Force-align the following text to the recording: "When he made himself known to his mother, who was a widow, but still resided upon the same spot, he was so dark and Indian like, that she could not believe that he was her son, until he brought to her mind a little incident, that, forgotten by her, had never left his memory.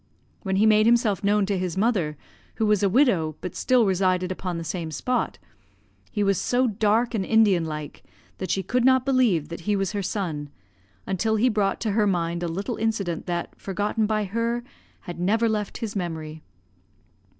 "When 0.41 0.55
he 0.55 0.65
made 0.65 0.87
himself 0.87 1.23
known 1.23 1.45
to 1.45 1.59
his 1.59 1.77
mother, 1.77 2.17
who 2.55 2.65
was 2.65 2.81
a 2.81 2.89
widow, 2.89 3.35
but 3.39 3.55
still 3.55 3.85
resided 3.85 4.31
upon 4.31 4.57
the 4.57 4.63
same 4.63 4.89
spot, 4.89 5.37
he 6.11 6.23
was 6.23 6.41
so 6.41 6.65
dark 6.65 7.13
and 7.13 7.23
Indian 7.23 7.65
like, 7.65 8.01
that 8.39 8.49
she 8.49 8.63
could 8.63 8.83
not 8.83 9.05
believe 9.05 9.49
that 9.49 9.59
he 9.59 9.75
was 9.75 9.91
her 9.91 10.01
son, 10.01 10.49
until 11.05 11.35
he 11.35 11.49
brought 11.49 11.79
to 11.81 11.91
her 11.91 12.07
mind 12.07 12.41
a 12.41 12.47
little 12.47 12.77
incident, 12.77 13.27
that, 13.27 13.53
forgotten 13.61 14.07
by 14.07 14.23
her, 14.23 14.63
had 15.01 15.19
never 15.19 15.47
left 15.47 15.77
his 15.77 15.95
memory. 15.95 16.41